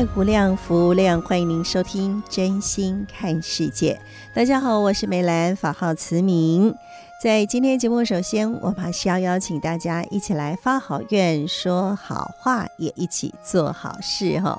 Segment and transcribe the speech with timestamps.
[0.00, 1.20] 爱无量，福无量。
[1.20, 4.00] 欢迎您收听《真心看世界》。
[4.34, 6.74] 大家好，我是梅兰，法号慈明。
[7.22, 14.58] 在今天节目，首先我们还是要邀请大家一起来发好愿、说好话，也一起做好事哈。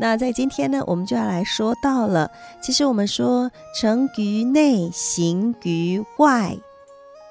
[0.00, 2.30] 那在今天呢，我们就要来说到了，
[2.62, 6.56] 其实我们说成于内，行于外，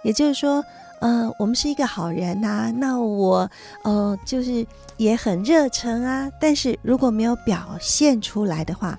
[0.04, 0.64] 也就是说，
[1.00, 3.50] 呃，我们是一个好人呐、那我
[3.84, 4.66] 呃就是
[4.98, 8.98] 也很热诚啊，但是如果没有表现出来的话，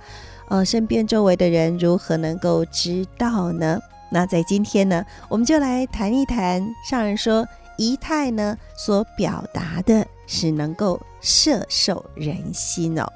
[0.48, 3.80] 呃，身边周围的人如何能够知道呢？
[4.10, 6.64] 那在今天呢，我们就来谈一谈。
[6.88, 7.46] 上人说，
[7.76, 13.06] 仪态呢所表达的是能够摄受人心哦。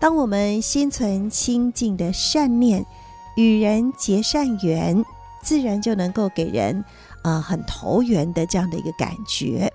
[0.00, 2.84] 当我们心存清净的善念，
[3.36, 5.04] 与人结善缘，
[5.42, 6.84] 自然就能够给人
[7.26, 9.72] 呃很投缘的这样的一个感觉。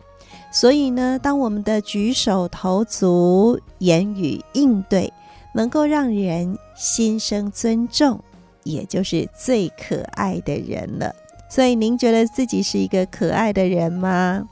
[0.54, 5.12] 所以呢，当我们的举手投足、言语应对，
[5.54, 8.20] 能够让人心生尊重，
[8.64, 11.14] 也就是最可爱的人了。
[11.50, 14.48] 所以，您觉得自己是一个可爱的人吗？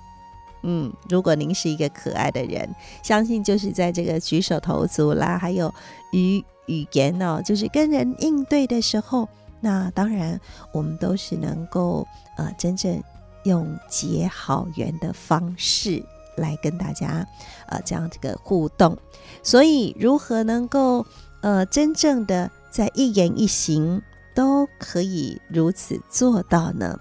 [0.64, 2.70] 嗯，如果您是一个可爱的人，
[3.02, 5.74] 相信就是在这个举手投足啦，还有
[6.12, 9.28] 语语言哦，就是跟人应对的时候，
[9.62, 10.40] 那当然
[10.72, 13.02] 我们都是能够呃真正
[13.44, 16.04] 用结好缘的方式。
[16.36, 17.28] 来跟大家，
[17.68, 18.98] 呃，这样这个互动，
[19.44, 21.06] 所以如何能够，
[21.42, 24.02] 呃，真正的在一言一行
[24.34, 26.98] 都可以如此做到呢？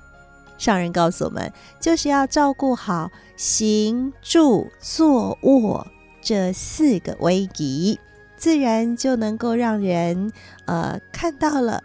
[0.57, 5.87] 上人告诉我们，就是要照顾好行住坐卧
[6.21, 7.97] 这四个威仪，
[8.37, 10.33] 自然就能够让人，
[10.65, 11.81] 呃，看到了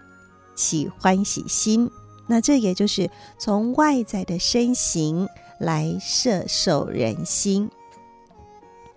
[0.55, 1.89] 起欢喜心。
[2.27, 5.27] 那这也就是从外在的身形。
[5.59, 7.69] 来摄受人心。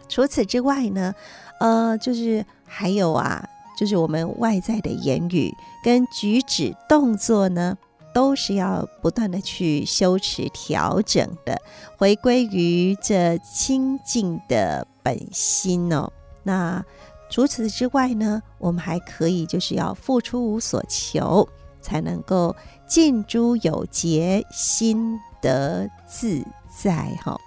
[0.09, 1.15] 除此之外呢，
[1.61, 7.77] 呃，就是还有啊，就是我们外在的言语跟举止动作呢，
[8.13, 11.61] 都是要不断的去修持调整的，
[11.99, 16.11] 回归于这清净的本心哦。
[16.43, 16.85] 那
[17.29, 21.49] 除此之外呢，我们还可以就是要付出无所求，
[21.81, 22.55] 才能够
[22.87, 26.45] 尽诸有节，心得自
[26.83, 27.39] 在哈，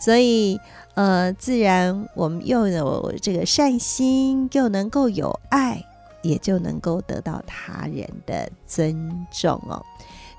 [0.00, 0.58] 所以
[0.94, 5.84] 呃，自然我们又有这个善心，又能够有爱，
[6.22, 9.84] 也就能够得到他人的尊重哦。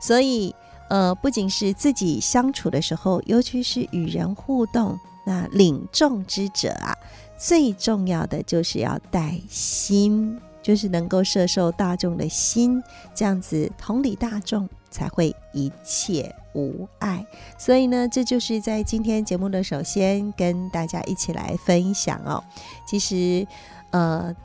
[0.02, 0.54] 所以
[0.90, 6.98] 呃，不仅是自己相处的时候，尤其是与人互动，那领众之者啊，
[7.40, 12.84] 最重要的就是要带心，就是能够摄受大众的心，
[13.16, 17.26] 这样子同理大众，才会一切无碍，
[17.58, 22.44] 所以呢，这就是在今天节目的首先跟大家一起来分享哦。
[22.86, 23.48] 其实，
[23.92, 24.36] 呃，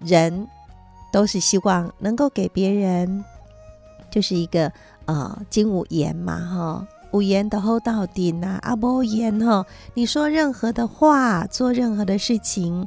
[0.00, 0.46] 人
[1.10, 3.24] 都是希望能够给别人，
[4.10, 4.70] 就是一个
[5.06, 12.86] 呃，金无言嘛，哈，无言的厚道顶呐，阿无言哈，你说任何的话，做任何的事情。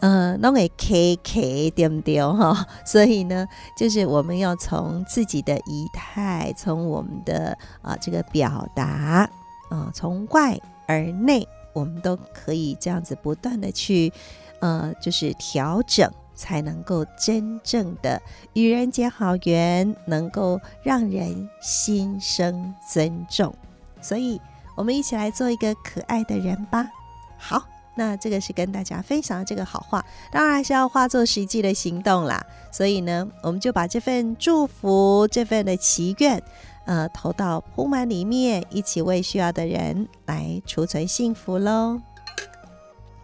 [0.00, 2.66] 呃，弄个 K K 对不对哈？
[2.84, 3.46] 所以呢，
[3.76, 9.30] 就是我们要从自己的仪态，从我们的啊、这个表达
[9.68, 10.58] 啊、从外
[10.88, 14.12] 而内，我们都可以这样子不断的去
[14.58, 18.20] 呃，就是调整，才能够真正的
[18.54, 23.54] 与人结好缘，能够让人心生尊重。
[24.00, 24.40] 所以，
[24.76, 26.88] 我们一起来做一个可爱的人吧。
[27.36, 27.62] 好。
[27.94, 30.00] 那这个是跟大家分享的这个好话，
[30.30, 32.40] 当然是要化作实际的行动啦。
[32.70, 36.40] 所以呢，我们就把这份祝福、这份的祈愿，
[36.84, 42.00] 呃，投到铺满里面，一起为需要的人来储存幸福喽。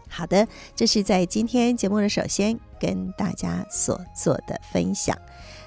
[0.08, 0.44] 好的，
[0.74, 5.16] 这是在今天节目的首先跟大家所做的分享。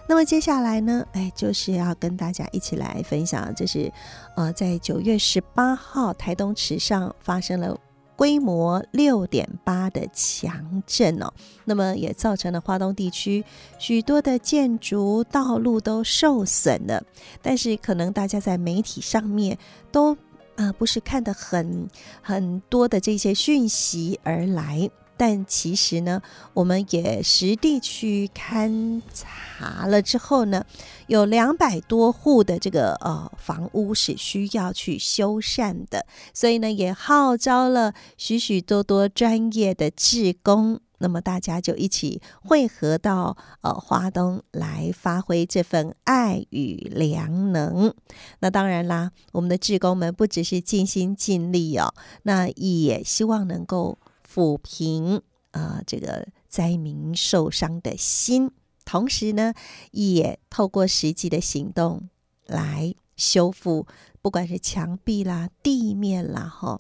[0.07, 3.92] 那么接下来呢，哎，就是要跟大家一起来分享，这是
[4.36, 7.77] 呃，在九月十八号台东池上发生了
[8.15, 11.31] 规模六点八的强震哦，
[11.65, 13.44] 那么也造成了花东地区
[13.77, 17.04] 许多的建筑道路都受损了，
[17.42, 19.57] 但是可能大家在媒体上面
[19.92, 20.18] 都。
[20.59, 21.88] 啊、不是看得很
[22.19, 26.22] 很多的这些讯息而来，但其实呢，
[26.54, 30.64] 我们也实地去勘察了之后呢，
[31.08, 40.80] 有两百多户的这个呃房屋是需要去修缮的，所以呢，也号召了许许多多专业的志工。
[41.00, 47.94] 那么大家就一起汇合到呃花东来发挥这份爱与良能。
[48.40, 51.94] 那当然啦，我们的志工们不只是尽心尽力哦，
[52.24, 54.00] 那也希望能够
[54.38, 55.19] 抚平
[55.50, 58.51] 啊、这个灾民受伤的心，
[58.86, 59.56] 同时呢，
[59.89, 62.07] 也透过实际的行动
[62.45, 63.88] 来修复，
[64.22, 66.80] 不管是墙壁啦、地面啦，哈，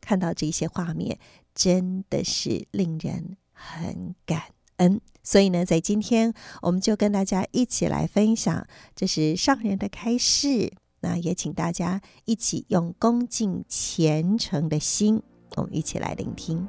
[0.00, 1.20] 看到这些画面，
[1.54, 3.36] 真的是令人。
[3.60, 10.72] 很感恩，所以呢，在今天我们就跟大家一起来分享，这是上人的开示。
[11.00, 15.22] 那也请大家一起用恭敬虔诚的心，
[15.56, 16.68] 我们一起来聆听。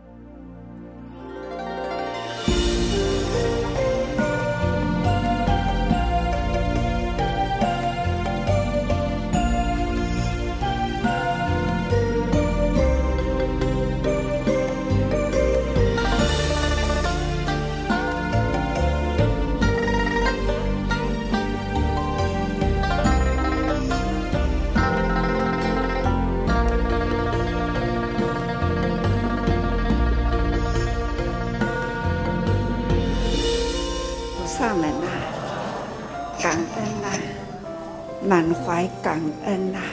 [38.29, 39.89] 满怀感恩呐、啊，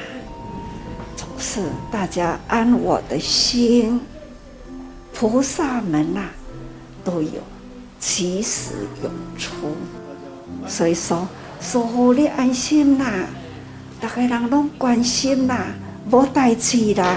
[1.16, 3.98] 总是大家安我的心，
[5.14, 6.30] 菩萨们呐、啊、
[7.02, 7.40] 都有
[7.98, 8.72] 起始
[9.02, 9.74] 有出，
[10.68, 11.26] 所以说
[11.62, 13.26] 守护你安心呐、啊，
[14.02, 15.74] 大家人拢关心呐、啊，
[16.10, 17.16] 无代志啦，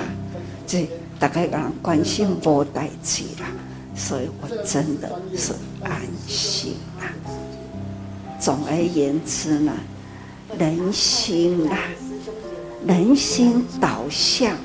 [0.65, 0.89] 这
[1.19, 3.47] 大家人关心无代志啦，
[3.93, 5.51] 所以我真的是
[5.83, 7.11] 安心啊。
[8.39, 9.73] 总而言之呢。
[10.57, 11.77] 人心啊，
[12.85, 14.57] 人心导向，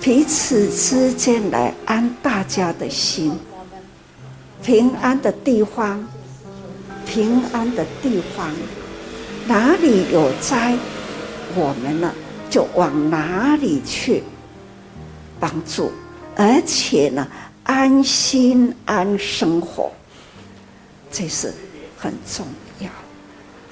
[0.00, 3.32] 彼此之间来安大家的心。
[4.62, 6.06] 平安的地方，
[7.06, 8.50] 平安的地方，
[9.46, 10.76] 哪里有灾，
[11.54, 12.12] 我们呢
[12.50, 14.22] 就往哪里去
[15.40, 15.92] 帮助，
[16.34, 17.26] 而且呢
[17.62, 19.90] 安心安生活，
[21.10, 21.52] 这是
[21.96, 22.65] 很重要。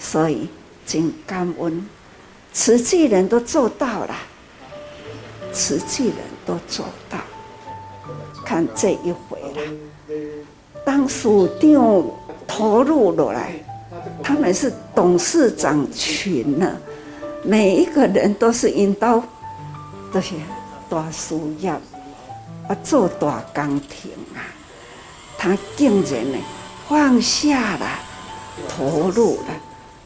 [0.04, 0.46] 所以，
[0.86, 1.88] 真感恩，
[2.52, 4.14] 慈济人都做到了，
[5.50, 7.18] 慈济人都做到。
[8.44, 9.62] 看这一回啦，
[10.84, 12.04] 当署长
[12.46, 13.54] 投入落来，
[14.22, 16.76] 他们是董事长群呢，
[17.42, 19.24] 每一个人都是引导
[20.12, 20.34] 这些
[20.90, 24.44] 大事业啊，做大工程啊，
[25.38, 26.38] 他竟然呢
[26.86, 27.86] 放下了，
[28.68, 29.46] 投入了。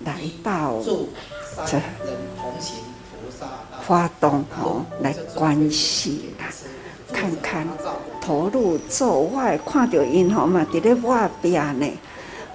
[0.05, 0.81] 来到
[1.67, 1.81] 这
[3.87, 6.47] 花东吼来关系啦，
[7.13, 7.67] 看看
[8.21, 11.87] 投入做外，看到因吼嘛伫咧外边呢，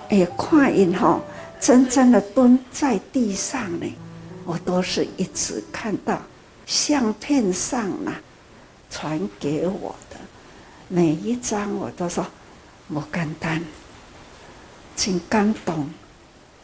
[0.09, 1.21] 哎，看因吼
[1.59, 3.85] 真正的蹲在地上呢，
[4.45, 6.21] 我都是一直看到
[6.65, 8.21] 相片上啦，
[8.89, 10.17] 传给我的
[10.87, 12.25] 每一张我都说
[12.89, 13.63] 我简单，
[14.95, 15.89] 真感动。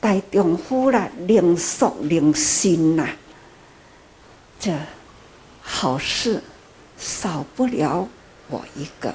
[0.01, 3.05] 大丈夫啦，灵俗灵心呐，
[4.57, 4.73] 这
[5.61, 6.41] 好事
[6.97, 8.07] 少不了
[8.47, 9.13] 我一个，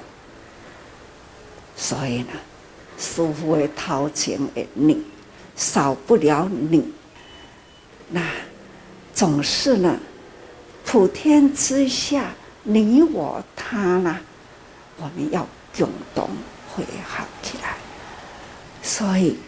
[1.74, 2.32] 所以呢，
[2.98, 5.02] 师父的头前的你
[5.56, 6.92] 少不了你，
[8.10, 8.20] 那
[9.14, 9.98] 总是呢，
[10.84, 14.20] 普天之下你我他啦，
[14.98, 16.28] 我们要共同
[16.74, 17.74] 会好起来，
[18.82, 19.38] 所以。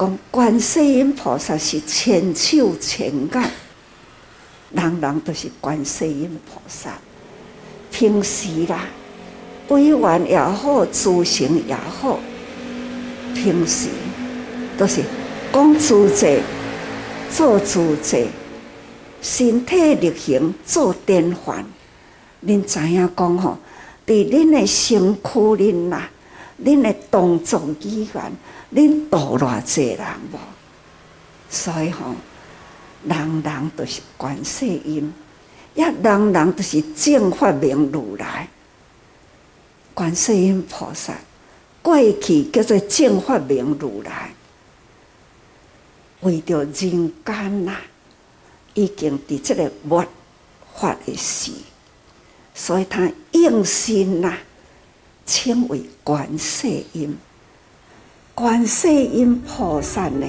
[0.00, 3.50] 讲观世音菩萨是千手千眼，
[4.72, 6.92] 人人都是观世音菩萨。
[7.92, 8.86] 平时啦，
[9.68, 12.18] 委婉也好，诸行也好，
[13.34, 13.90] 平时
[14.78, 15.02] 都是
[15.52, 16.40] 讲自在，
[17.30, 18.24] 做自在，
[19.20, 21.66] 身体力行做典范。
[22.46, 23.58] 恁知影讲吼，
[24.06, 26.08] 伫恁的身躯里呐，
[26.64, 28.32] 恁的动作语言，
[28.72, 30.38] 恁度偌济人无？
[31.48, 32.14] 所以吼，
[33.04, 35.12] 人人都是观世音，
[35.74, 38.48] 也人人都是正法明如来。
[39.92, 41.12] 观世音菩萨
[41.82, 44.32] 过去叫做正法明如来，
[46.20, 47.76] 为着人间呐，
[48.74, 50.06] 已经伫这个末
[50.76, 51.50] 法的时，
[52.54, 54.38] 所以他应心呐，
[55.26, 57.18] 称为观世音。
[58.40, 60.26] 观世音菩萨呢，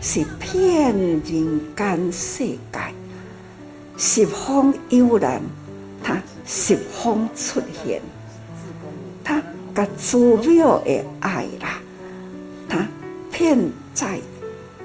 [0.00, 2.58] 是遍人间世界，
[3.96, 5.40] 十方有难，
[6.02, 8.02] 他十方出现。
[9.22, 9.40] 他
[9.72, 11.78] 甲祖庙的爱啦，
[12.68, 12.84] 他
[13.30, 13.56] 遍
[13.94, 14.18] 在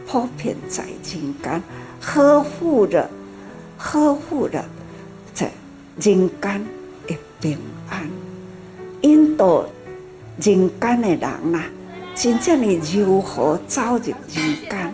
[0.05, 1.63] 普遍在人间，
[1.99, 3.09] 呵护着
[3.75, 4.63] 呵护着
[5.33, 5.47] 这
[5.99, 6.63] 人间
[7.07, 7.57] 的平
[7.89, 8.07] 安，
[9.01, 9.65] 引导
[10.39, 11.63] 人间的人呐，
[12.19, 13.99] 真正的如何走入
[14.33, 14.91] 人间？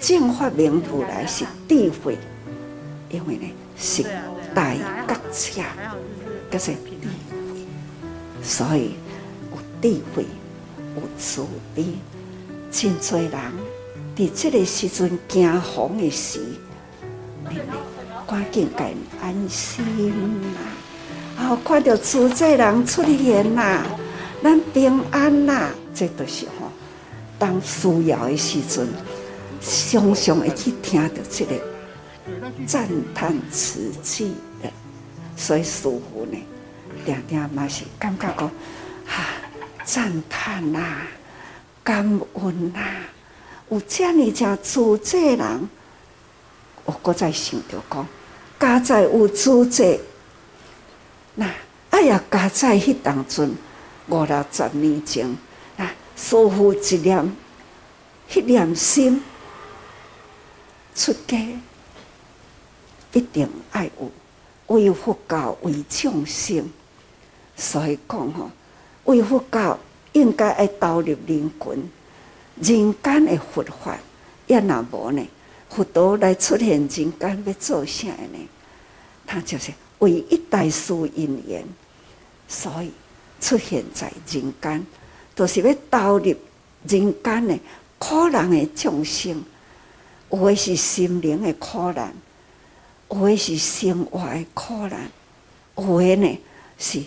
[0.00, 2.16] 正法明如来是智慧，
[3.10, 4.02] 因为呢是
[4.54, 5.62] 大觉者，
[6.50, 7.66] 这是智慧，
[8.42, 8.94] 所以
[9.50, 10.24] 有智慧
[10.96, 11.84] 有慈悲，
[12.70, 13.30] 真多人
[14.16, 16.40] 伫这个时阵惊慌的时，
[18.26, 19.84] 赶紧该安心
[20.40, 20.56] 呐，
[21.36, 23.84] 然后看到自在人出现呐，
[24.42, 26.70] 咱平安呐，这都是吼，
[27.38, 28.88] 当需要的时阵。
[29.64, 31.54] 常常会去听到这个
[32.66, 34.24] 赞叹词句
[34.60, 34.68] 的，
[35.36, 36.36] 所以师父呢，
[37.06, 38.50] 常常嘛是感觉讲，
[39.06, 39.24] 哈，
[39.84, 40.80] 赞叹呐，
[41.84, 41.98] 感
[42.34, 42.80] 恩呐，
[43.68, 45.68] 有这样正自在人，
[46.84, 48.04] 我搁再想着讲，
[48.58, 50.00] 家在有组织，
[51.36, 51.48] 那
[51.90, 53.54] 哎呀，家在迄当阵
[54.08, 55.36] 五六十年前，
[56.22, 57.36] 师父一念，
[58.32, 59.20] 一念心。
[60.94, 61.36] 出家
[63.12, 64.12] 一定爱有
[64.68, 66.64] 为佛教为众生，
[67.56, 68.50] 所以讲吼，
[69.04, 69.76] 为佛教
[70.12, 71.90] 应该爱导入人群，
[72.60, 73.98] 人间的佛法，
[74.46, 75.26] 也若无呢，
[75.68, 78.48] 佛陀来出现人间要做啥呢？
[79.26, 81.64] 他就是为一代事因缘，
[82.46, 82.92] 所以
[83.40, 84.86] 出现在人间，
[85.42, 86.24] 就是要投入
[86.86, 87.58] 人间的
[87.98, 89.42] 苦难的众生。
[90.30, 92.14] 有的是心灵的苦难，
[93.10, 95.10] 有的是生活的苦难，
[95.76, 96.38] 有的呢
[96.78, 97.02] 是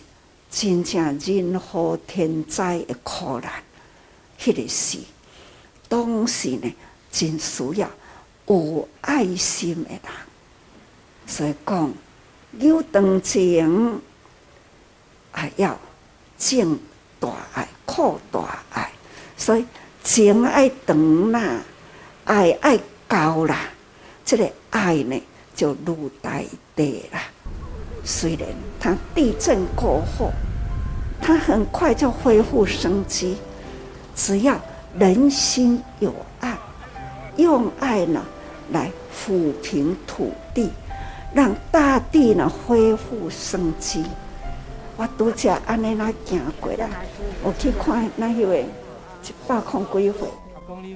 [0.52, 3.64] 真正人祸天灾的苦难。
[4.38, 5.00] 迄个是
[5.88, 6.76] 当时呢，
[7.10, 7.90] 真需要
[8.48, 10.02] 有爱心的人。
[11.26, 11.94] 所以讲
[12.60, 14.02] 有同情，
[15.32, 15.80] 还要
[16.38, 16.78] 敬
[17.20, 18.90] 大爱、扩大爱。
[19.38, 19.66] 所以
[20.04, 21.62] 情爱长啦，
[22.26, 22.80] 爱爱。
[23.08, 23.56] 高啦，
[24.26, 25.24] 这个爱呢
[25.56, 26.42] 就入大
[26.76, 27.22] 地啦。
[28.04, 30.32] 虽然它地震过后，
[31.22, 33.38] 它很快就恢复生机。
[34.16, 34.60] 只要
[34.98, 36.58] 人心有爱，
[37.38, 38.26] 用爱呢
[38.72, 40.72] 来抚平土地，
[41.32, 44.04] 让大地呢恢复生机。
[44.98, 46.90] 我拄则安尼那行过来，
[47.44, 48.66] 我去看那一位
[49.24, 50.28] 一百空几岁。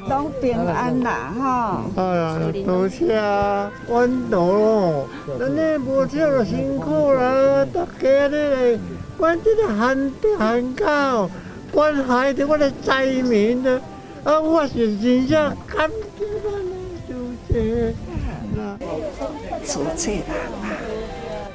[0.09, 1.83] 拢平安啦，哈！
[1.95, 8.79] 哎呀，多谢啊，关头咯，咱呢无这个辛苦啦，大家呢，
[9.15, 11.29] 关这个旱地旱高，
[11.71, 13.79] 关害着我的灾民的，
[14.23, 15.87] 啊，我是真正感
[16.17, 16.73] 激咱的
[17.07, 17.13] 主
[17.47, 17.93] 席。
[19.65, 20.23] 主席人
[20.63, 20.65] 啊，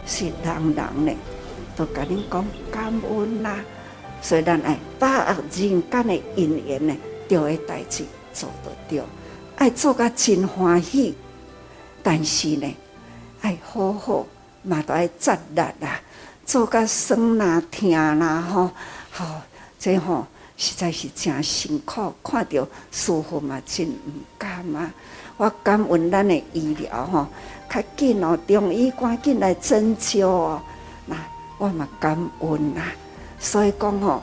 [0.07, 1.13] 是人人呢，
[1.77, 3.57] 都跟你讲感恩啦，
[4.23, 6.97] 虽然哎，把握人间的因缘呢。
[7.27, 8.05] 对的代志
[8.35, 9.03] 做得对，
[9.57, 11.15] 爱做甲真欢喜，
[12.03, 12.77] 但是呢，
[13.41, 14.27] 爱好好
[14.63, 16.01] 嘛都爱责力啦，
[16.45, 18.71] 做甲酸啦、疼啦，吼，
[19.11, 19.25] 吼，
[19.79, 20.27] 这吼
[20.59, 24.93] 实在是真辛苦，看到师父嘛真毋甘啊！
[25.39, 27.27] 我感恩咱的医疗吼，
[27.71, 30.63] 较紧哦，中医赶紧来针灸哦，
[31.07, 31.17] 那
[31.65, 32.83] 我嘛感恩啦，
[33.39, 34.23] 所以讲吼。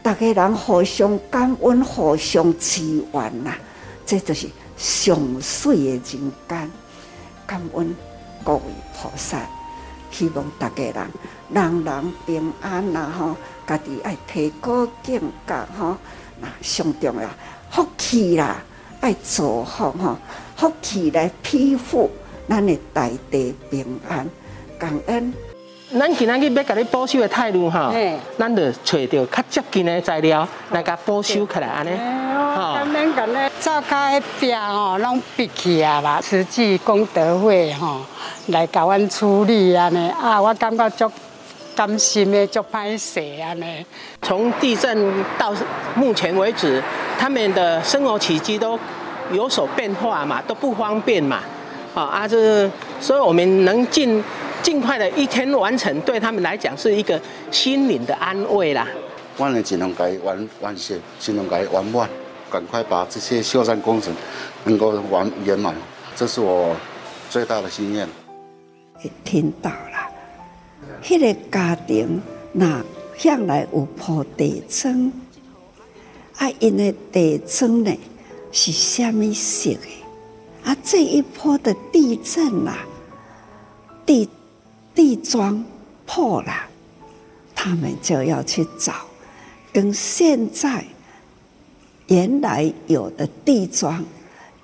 [0.00, 3.52] 大家人互相感恩，互相支援呐，
[4.06, 6.70] 这就是上水的人间。
[7.44, 7.96] 感恩
[8.44, 8.62] 各位
[8.94, 9.40] 菩萨，
[10.12, 10.94] 希望大家人
[11.50, 13.36] 人人平安呐吼，
[13.66, 15.96] 家己爱提高境界吼，
[16.40, 17.28] 那上重要
[17.68, 18.62] 福气啦，
[19.00, 20.16] 爱祝福吼，
[20.56, 22.08] 福气来庇护
[22.48, 24.30] 咱的大地平安，
[24.78, 25.34] 感恩。
[25.98, 27.90] 咱今仔日要甲你保修的态度哈，
[28.38, 31.90] 咱就找到较接近的材料来甲保修起来安尼。
[32.34, 33.50] 哦，咱免讲咧，
[34.58, 38.00] 吼，拢闭起啊啦，慈济功德会吼
[38.48, 41.10] 来甲阮处理安尼啊，我感觉足
[41.74, 43.84] 甘心的，足歹势安尼。
[44.20, 45.54] 从地震到
[45.94, 46.82] 目前为止，
[47.18, 48.78] 他们的生活起居都
[49.32, 51.40] 有所变化嘛，都不方便嘛，
[51.94, 54.22] 啊啊，这所以我们能尽。
[54.66, 57.20] 尽快的一天完成，对他们来讲是一个
[57.52, 58.84] 心灵的安慰啦。
[59.36, 62.10] 我呢尽量改完完成，尽量改完满，
[62.50, 64.12] 赶快把这些修缮工程
[64.64, 65.72] 能够完圆满，
[66.16, 66.74] 这是我
[67.30, 68.08] 最大的心愿。
[69.22, 70.10] 听到了，
[71.08, 72.20] 那个家庭
[72.50, 72.84] 那
[73.16, 75.12] 向来有铺地砖，
[76.38, 77.96] 啊，因为地砖呢
[78.50, 79.86] 是虾米色的？
[80.64, 82.74] 啊，这一波的地震呐，
[84.04, 84.28] 地。
[84.96, 85.62] 地砖
[86.06, 86.52] 破了，
[87.54, 88.94] 他们就要去找
[89.72, 90.82] 跟现在
[92.06, 94.02] 原来有的地砖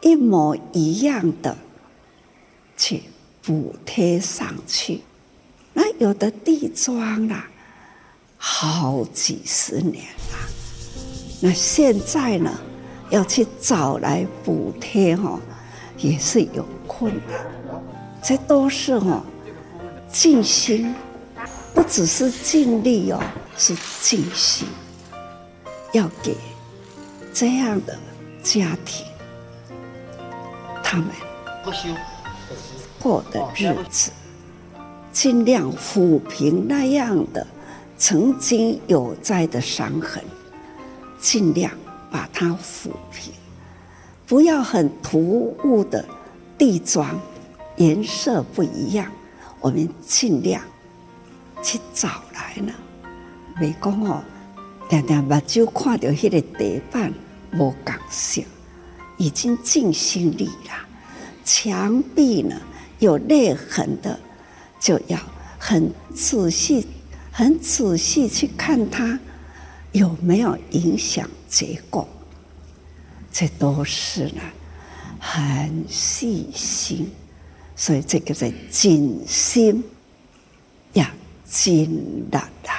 [0.00, 1.56] 一模一样的
[2.76, 3.02] 去
[3.42, 5.02] 补贴上去。
[5.74, 7.46] 那有的地砖啊，
[8.38, 10.38] 好几十年了，
[11.42, 12.50] 那现在呢，
[13.10, 15.38] 要去找来补贴哈，
[15.98, 17.82] 也是有困难。
[18.22, 19.22] 这都是哈。
[20.12, 20.94] 尽心，
[21.74, 23.18] 不只是尽力哦，
[23.56, 24.68] 是尽心，
[25.92, 26.36] 要给
[27.32, 27.98] 这样的
[28.42, 29.06] 家庭，
[30.84, 31.06] 他们
[33.00, 34.10] 过的日子，
[35.10, 37.46] 尽量抚平那样的
[37.96, 40.22] 曾经有在的伤痕，
[41.18, 41.72] 尽量
[42.10, 43.32] 把它抚平，
[44.26, 46.04] 不要很突兀的
[46.58, 47.18] 地砖
[47.76, 49.10] 颜色不一样。
[49.62, 50.60] 我们尽量
[51.62, 52.72] 去找来呢，
[53.60, 54.22] 没讲哦，
[54.90, 57.14] 常常目睭看到那个地板
[57.52, 58.42] 无共色，
[59.16, 60.88] 已经尽心力了。
[61.44, 62.60] 墙壁呢
[62.98, 64.18] 有裂痕的，
[64.80, 65.18] 就要
[65.58, 66.86] 很仔细、
[67.30, 69.18] 很仔细去看它
[69.92, 72.08] 有没有影响结构。
[73.30, 74.42] 这都是呢，
[75.20, 77.08] 很细心。
[77.82, 79.82] 所以这个在尽心
[80.92, 81.04] 要
[81.44, 82.70] 尽力的，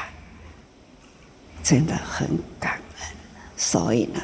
[1.62, 2.26] 真的很
[2.58, 3.08] 感恩。
[3.58, 4.22] 所以呢，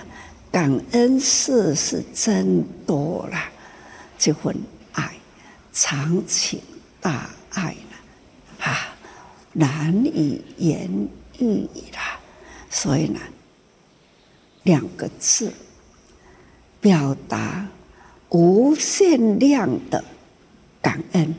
[0.49, 3.37] 感恩事是真多了，
[4.17, 4.55] 这份
[4.93, 5.13] 爱，
[5.73, 6.61] 长情
[7.01, 8.95] 大爱呢，啊，
[9.51, 10.89] 难以言
[11.39, 12.19] 喻了。
[12.69, 13.19] 所以呢，
[14.63, 15.51] 两个字
[16.79, 17.67] 表达
[18.29, 20.01] 无限量的。
[20.81, 21.35] 感恩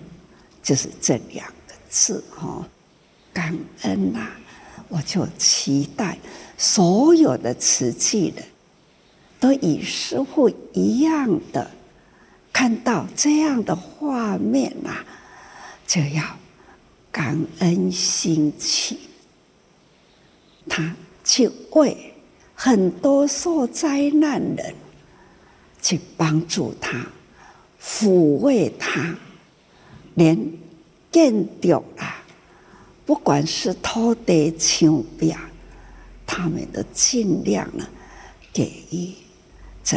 [0.63, 2.69] 就是这两个字哈，
[3.33, 4.29] 感恩呐、
[4.89, 6.19] 我就期待
[6.59, 8.45] 所有的慈济人
[9.39, 11.71] 都与师父一样的
[12.53, 15.05] 看到这样的画面呐、
[15.87, 16.23] 就要
[17.11, 18.99] 感恩心起，
[20.69, 22.13] 他去为
[22.55, 24.75] 很多受灾难人
[25.81, 27.07] 去帮助他，
[27.83, 29.15] 抚慰他。
[30.21, 30.39] 连
[31.11, 32.23] 建筑啊，
[33.07, 35.35] 不管是土地墙壁，
[36.27, 37.89] 他们都尽量呢，
[38.53, 39.15] 给予
[39.83, 39.97] 这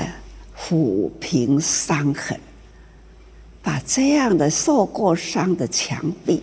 [0.57, 2.39] 抚平伤痕，
[3.61, 6.41] 把这样的受过伤的墙壁，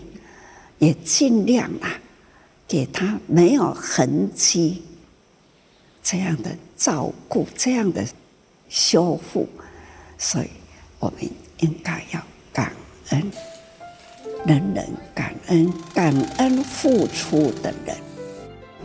[0.78, 1.98] 也尽量啊，
[2.68, 4.82] 给他没有痕迹，
[6.02, 8.06] 这样的照顾，这样的
[8.68, 9.48] 修复，
[10.18, 10.50] 所以
[10.98, 11.26] 我们
[11.60, 12.74] 应该要感
[13.08, 13.32] 恩。
[14.46, 17.94] 人人感恩，感恩付出的人，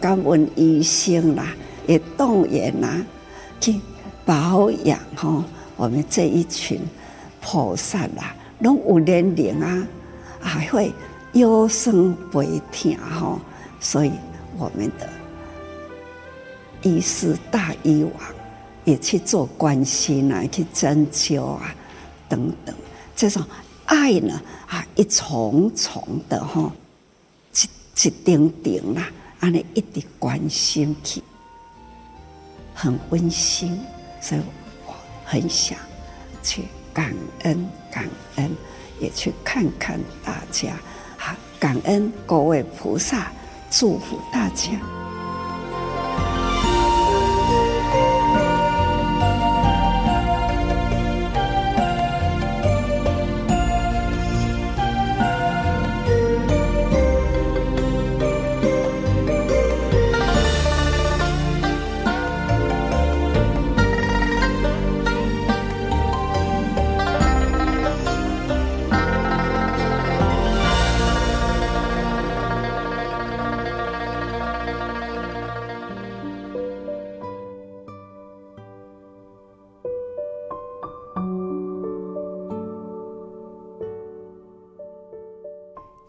[0.02, 1.48] 感恩医生啦，
[1.88, 3.02] 也动员啦，
[3.60, 3.80] 去
[4.26, 5.44] 保养哈。
[5.78, 6.82] 我们这一群
[7.42, 9.88] 菩萨啦，拢有年龄啊，
[10.40, 10.92] 还会
[11.34, 13.40] 腰酸背痛哈。
[13.80, 14.12] 所以
[14.58, 15.08] 我们的
[16.82, 18.14] 医师大医王
[18.84, 21.74] 也去做关心啊，去针灸啊，
[22.28, 22.76] 等等
[23.16, 23.42] 这种。
[23.86, 26.72] 爱呢啊，一重重的哈，
[27.54, 31.22] 一一丁丁啦，安尼一直关心去，
[32.74, 33.80] 很温馨，
[34.22, 34.42] 所以
[34.88, 34.94] 我
[35.24, 35.78] 很想
[36.44, 38.52] 去感恩感恩，
[39.00, 40.78] 也去看看大家，
[41.18, 43.32] 好感恩各位菩萨，
[43.70, 44.72] 祝福大家。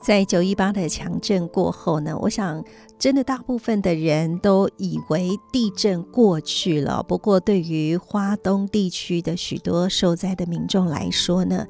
[0.06, 2.64] 在九一八的强震过后呢，我想
[2.96, 7.02] 真的大部分的人都以为地震过去了。
[7.02, 11.66] 不过，对于花东地区的许多受灾的民众来说呢，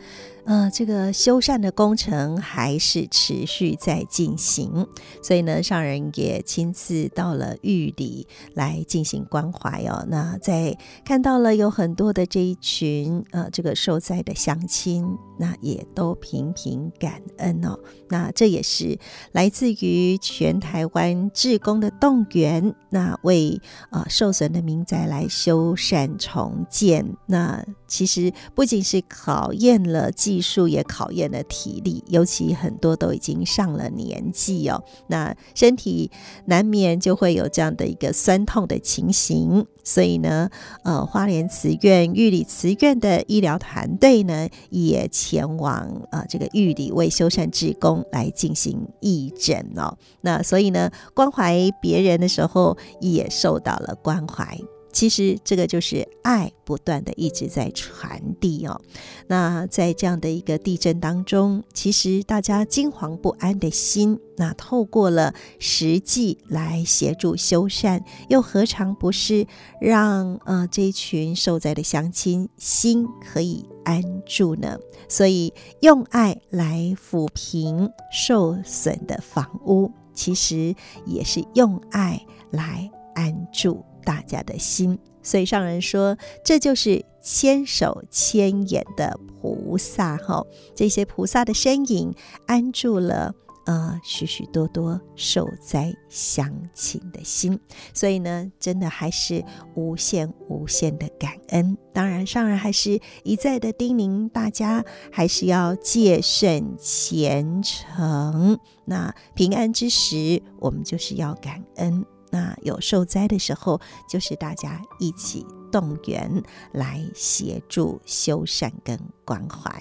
[0.47, 4.87] 呃，这个修缮的工程还是持续在进行，
[5.21, 10.07] 所以呢，上人也亲自到了玉里来进行关怀哦。
[10.09, 15.05] 那在看到了有很多的这一群呃这个受灾的乡亲，
[15.37, 17.77] 那也都频频感恩哦。
[18.09, 18.97] 那这也是
[19.33, 27.05] 来自于全台湾志工的动员，那为呃受损的民宅来修缮重建。
[27.27, 36.11] 那其实不仅是考验了技技术也考验了体力，尤其很多都已经上了年纪哦，那身体
[36.45, 40.51] 难免就会有这样的一个酸痛的情形，所以呢，
[40.85, 54.61] 呃，花莲慈院、玉里慈院的医疗团队呢，也前往呃这个玉里为修缮志工来进行义诊哦，那所以呢，关怀别人的时候也受到了关怀。
[54.97, 58.81] 其实这个就是爱不断的一直在传递哦。
[59.27, 69.47] 那在这样的一个地震当中，其实大家惊惶不安的心，那透过了实际来协助修缮，又何尝不是
[69.83, 74.79] 让呃这群受灾的乡亲心可以安住呢？
[75.11, 82.19] 所以用爱来抚平受损的房屋，其实也是用爱
[82.51, 83.85] 来安住。
[84.07, 92.15] 大家的心，所以上人说，这就是千手千眼的菩萨哈，这些菩萨的身影
[92.47, 93.35] 安住了
[93.67, 97.59] 呃许许多多受灾乡亲的心，
[97.93, 101.77] 所以呢，真的还是无限无限的感恩。
[101.93, 108.57] 当然，上人还是一再的叮咛大家，还是要戒慎虔诚。
[108.85, 112.07] 那平安之时，我们就是要感恩。
[112.31, 119.81] 那有受灾的时候，就是大家一起动员来协助修缮跟关怀。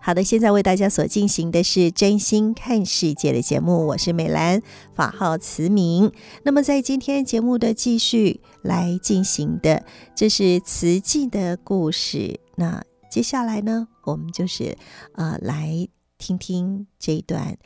[0.00, 4.62] 好的，现在为大家所进行的是真心看世界的节目，我是美兰，
[4.94, 6.12] 法号慈明。
[6.44, 12.40] 那么在今天节目的继续来进行的，这是慈济的故事。
[12.54, 14.78] 那接下来呢，我们就是
[15.14, 17.58] 呃来听听这一段。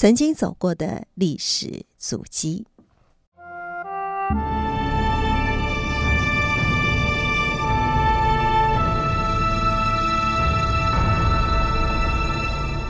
[0.00, 2.64] 曾经走过的历史足迹。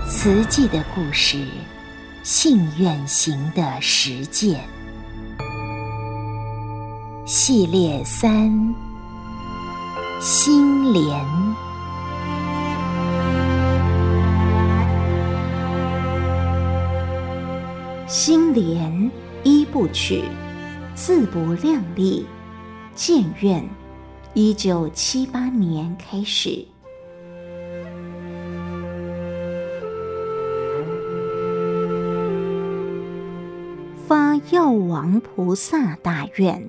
[0.07, 1.43] 慈济的故事，
[2.23, 4.61] 信愿行的实践，
[7.25, 8.75] 系列三：
[10.21, 11.68] 心莲。
[18.09, 19.11] 心莲
[19.45, 20.25] 一部曲，
[20.95, 22.25] 自不量力，
[22.95, 23.63] 建院，
[24.33, 26.67] 一九七八年开始。
[34.07, 36.67] 发药王菩萨大愿。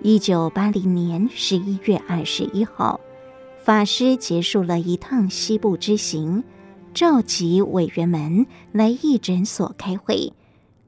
[0.00, 3.00] 一九八零年十一月二十一号，
[3.64, 6.44] 法师结束了一趟西部之行。
[6.98, 10.32] 召集委员们来义诊所开会，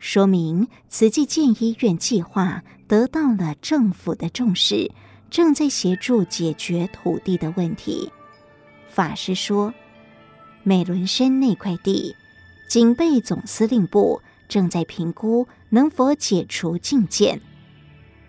[0.00, 4.90] 说明慈济建医院计划得到了政府的重视，
[5.30, 8.10] 正在协助解决土地的问题。
[8.88, 9.72] 法师说，
[10.64, 12.16] 美仑山那块地，
[12.68, 17.40] 警备总司令部正在评估能否解除禁建。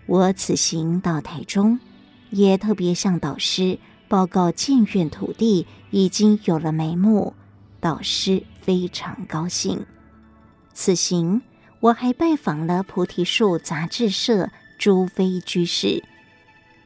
[0.06, 1.80] 我此行到台中，
[2.30, 7.34] 也特别向导师报告建院土地已经有了眉目。
[7.82, 9.84] 导师非常高兴。
[10.72, 11.42] 此行
[11.80, 16.04] 我还拜访了菩提树杂志社朱飞居士。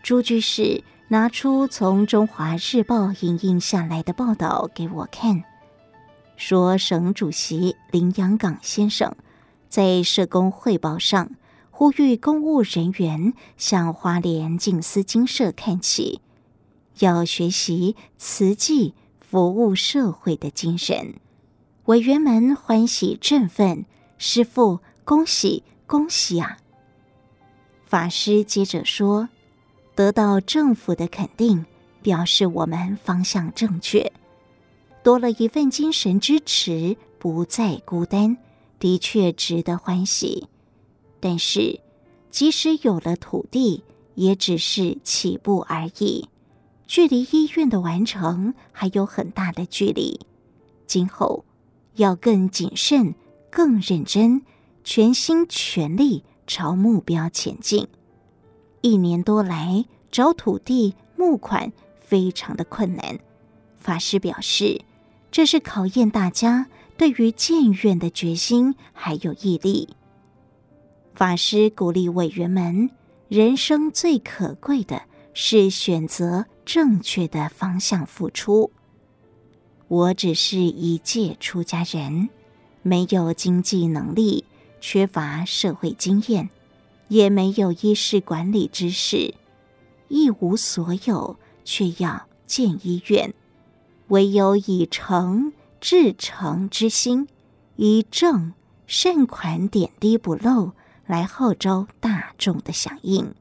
[0.02, 5.44] 朱居士拿出从《中华日报》影印下来的报道给我看，
[6.36, 9.14] 说省主席林洋港先生
[9.68, 11.32] 在社工汇报上
[11.70, 16.22] 呼吁公务人员向花莲静思精舍看齐，
[17.00, 18.94] 要学习慈济。
[19.36, 21.12] 服务社会的精神，
[21.84, 23.84] 委员们欢喜振奋。
[24.16, 26.56] 师父，恭喜恭喜啊！
[27.84, 29.28] 法师接着说
[29.94, 31.66] ：“得到政府的肯定，
[32.00, 34.10] 表示我们方向正确，
[35.02, 38.38] 多了一份精神支持，不再孤单，
[38.78, 40.48] 的确值得欢喜。
[41.20, 41.78] 但是，
[42.30, 46.26] 即使有了土地，也只是起步而已。”
[46.86, 50.20] 距离医院的完成还有很大的距离，
[50.86, 51.44] 今后
[51.94, 53.14] 要更谨慎、
[53.50, 54.42] 更认真，
[54.84, 57.88] 全心全力朝目标前进。
[58.82, 63.18] 一年多来，找土地募款非常的困难。
[63.76, 64.80] 法师表示，
[65.32, 69.88] 这是考验大家对于建院的决心还有毅力。
[71.14, 72.90] 法师鼓励委员们，
[73.28, 75.02] 人生最可贵的
[75.34, 78.70] 是选择正确的方向付出。
[79.88, 82.28] 我只是一介出家人，
[82.82, 84.44] 没有经济能力，
[84.80, 86.50] 缺乏社会经验，
[87.08, 89.32] 也没有医事管理知识，
[90.08, 93.32] 一无所有，却要建医院。
[94.08, 97.28] 唯有以诚至诚之心，
[97.76, 98.54] 以正
[98.88, 100.72] 善款点滴不漏，
[101.06, 103.34] 来号召大众的响应。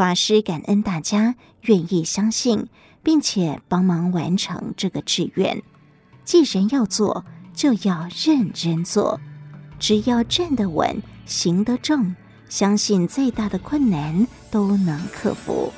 [0.00, 2.68] 法师感恩大家愿意相信。
[3.02, 5.62] 并且帮忙完成这个志愿。
[6.24, 9.20] 既然要做，就要认真做。
[9.78, 12.14] 只要站得稳，行得正，
[12.48, 15.72] 相信再大的困难都能克服。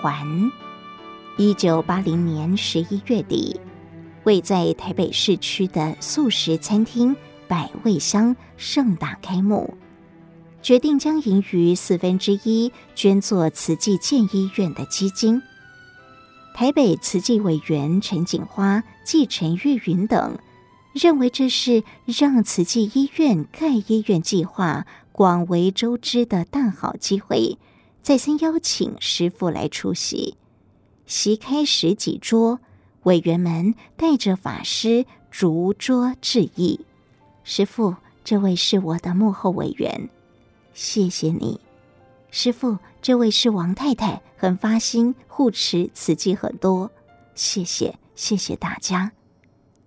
[0.00, 0.50] 环。
[1.36, 3.60] 一九八零年十一月底，
[4.24, 7.14] 位在台北市区的素食餐厅
[7.46, 9.74] 百味香盛大开幕，
[10.62, 15.42] 决定将盈余四分之一捐作慈济建医院的基金。
[16.54, 20.38] 台北慈济委员陈锦花、季陈玉云等
[20.92, 27.58] 认为，这是让慈济医院盖医院计划广为周知的大好机会。
[28.08, 30.38] 再三邀请师傅来出席，
[31.04, 32.58] 席开十几桌，
[33.02, 36.86] 委员们带着法师逐桌致意。
[37.44, 40.08] 师傅，这位是我的幕后委员，
[40.72, 41.60] 谢谢你。
[42.30, 46.90] 师傅，这位是王太太，很发心护持慈济很多，
[47.34, 49.12] 谢谢，谢谢大家。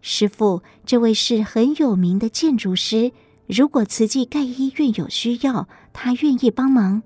[0.04, 3.14] 师傅，这位是很有名的建筑师，
[3.48, 7.02] 如果慈济盖医院有需要，他愿意帮忙。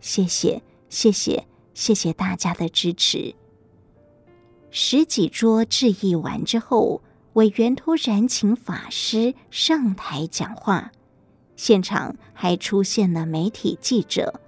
[0.00, 3.34] 谢谢，谢谢，谢谢大家的支持。
[4.70, 7.02] 十几桌致意完之后，
[7.34, 10.92] 委员突然请法师上台讲话，
[11.56, 14.40] 现场还出现了媒体记者。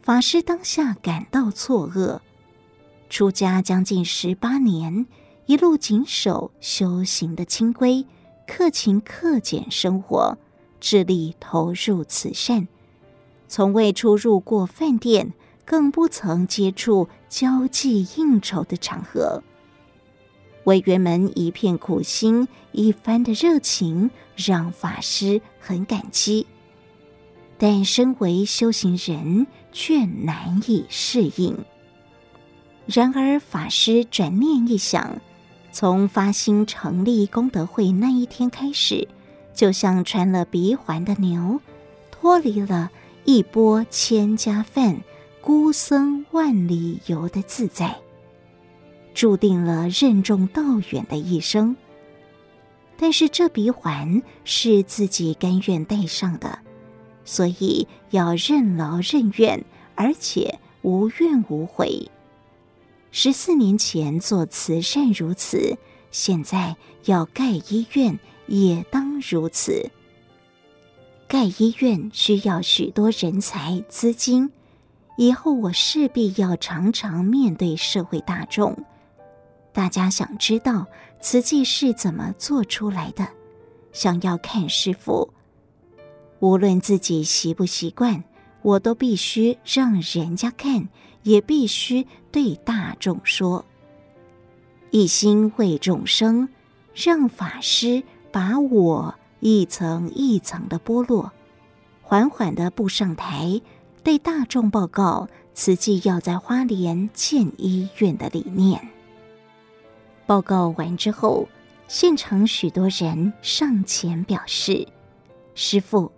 [0.00, 2.20] 法师当下感到错愕，
[3.10, 5.06] 出家将近十八年，
[5.46, 8.06] 一路谨守修行的清规，
[8.46, 10.38] 克勤克俭生活，
[10.80, 12.66] 致力投入慈善。
[13.48, 15.32] 从未出入过饭店，
[15.64, 19.42] 更不曾接触交际应酬的场合。
[20.64, 26.46] 委员们一片苦心，一番的热情，让法师很感激。
[27.56, 31.56] 但身为修行人，却难以适应。
[32.86, 35.20] 然而，法师转念一想，
[35.72, 39.08] 从发心成立功德会那一天开始，
[39.54, 41.60] 就像穿了鼻环的牛，
[42.10, 42.90] 脱离了。
[43.30, 45.02] 一钵千家饭，
[45.42, 47.94] 孤僧万里游的自在，
[49.12, 50.62] 注定了任重道
[50.92, 51.76] 远的一生。
[52.96, 56.58] 但是这鼻环是自己甘愿戴上的，
[57.26, 59.62] 所以要任劳任怨，
[59.94, 62.10] 而且无怨无悔。
[63.10, 65.76] 十四年前做慈善如此，
[66.10, 69.90] 现在要盖医院也当如此。
[71.28, 74.50] 盖医院需要许多人才、资金，
[75.18, 78.74] 以后我势必要常常面对社会大众。
[79.70, 80.86] 大家想知道
[81.20, 83.28] 瓷器是怎么做出来的，
[83.92, 85.28] 想要看师傅，
[86.40, 88.24] 无论自己习不习惯，
[88.62, 90.88] 我都必须让人家看，
[91.24, 93.62] 也必须对大众说，
[94.90, 96.48] 一心为众生，
[96.94, 99.14] 让法师把我。
[99.40, 101.32] 一层一层的剥落，
[102.02, 103.60] 缓缓的步上台，
[104.02, 108.88] 对大众报告慈济要在花莲建医院的理念。
[110.26, 111.48] 报告完之后，
[111.86, 114.88] 现场许多人上前表示
[115.54, 116.10] ：“师傅，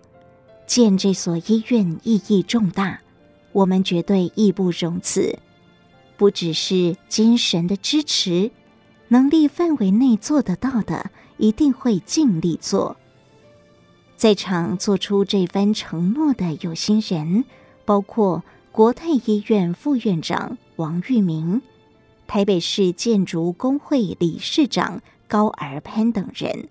[0.67, 3.01] 建这所医院意义重大，
[3.53, 5.39] 我们绝对义不容辞。
[6.17, 8.51] 不只是精神的支持，
[9.09, 12.97] 能力范围内做得到的，一定会尽力做。”
[14.21, 17.47] 在场做出这番承诺的有心人，
[17.87, 21.63] 包括国泰医院副院长王玉明、
[22.27, 26.69] 台北市建筑工会理事长高尔潘等人。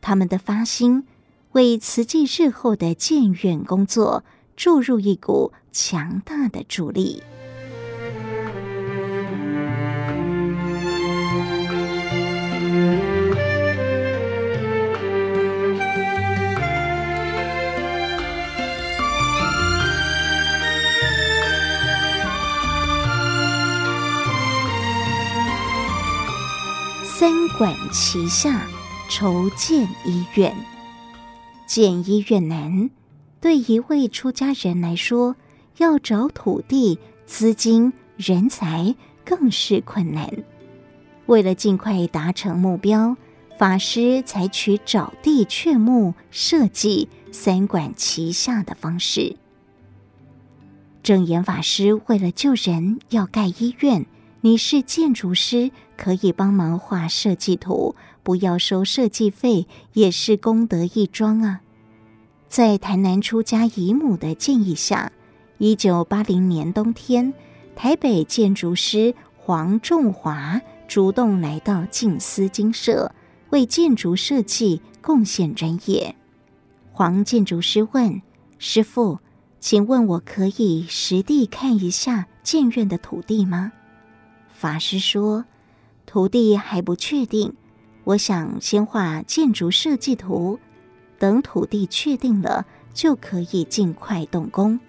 [0.00, 1.04] 他们的发心，
[1.50, 4.22] 为慈济日后的建院工作
[4.54, 7.24] 注入一股强大的助力。
[27.58, 28.66] 管齐下，
[29.08, 30.54] 筹建医院。
[31.66, 32.90] 建医院难，
[33.40, 35.36] 对一位出家人来说，
[35.78, 40.30] 要找土地、资金、人才更是困难。
[41.24, 43.16] 为了尽快达成目标，
[43.58, 49.34] 法师采取找地劝募、设计三管齐下的方式。
[51.02, 54.04] 证严法师为了救人，要盖医院。
[54.46, 61.62] 你是建筑师，可以帮忙画设计图，不要收设计费，也是功德一桩啊。
[62.46, 65.10] 在台南出家姨母的建议下，
[65.58, 67.34] 一九八零年冬天，
[67.74, 73.10] 台北建筑师黄仲华主动来到静思精舍，
[73.50, 76.14] 为建筑设计贡献专业。
[76.92, 78.22] 黄建筑师问
[78.58, 79.18] 师父
[79.58, 83.72] ：“请问我可以实地看一下建院的土地吗？”
[84.58, 85.44] 法师说
[86.06, 87.52] ：“土地还不确定，
[88.04, 90.58] 我想先画建筑设计图，
[91.18, 92.64] 等土地确定了，
[92.94, 94.80] 就可以尽快动工。”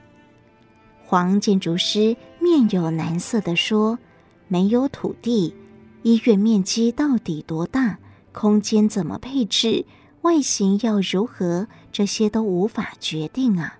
[1.04, 4.00] 黄建筑师面有难色地说
[4.48, 5.54] ：“没有土地，
[6.02, 8.00] 医院面积到底多大？
[8.32, 9.86] 空间怎么配置？
[10.22, 11.68] 外形要如何？
[11.92, 13.78] 这些都无法决定啊。”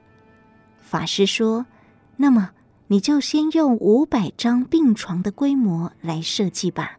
[0.84, 1.66] 法师说
[2.18, 2.52] ：“那么。”
[2.88, 6.98] 你就先用五百张病床的规模来设计吧。